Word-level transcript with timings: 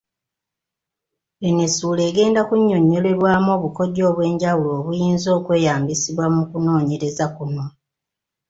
Eno 1.47 1.61
essuula 1.67 2.01
egenda 2.09 2.41
kunnyonnyolerwamu 2.47 3.49
obukodyo 3.57 4.03
obw'enjawulo 4.11 4.71
obuyinza 4.79 5.29
okweyambisibwa 5.37 6.25
mu 6.35 6.43
kunoonyereza 6.51 7.25
kuno. 7.35 7.65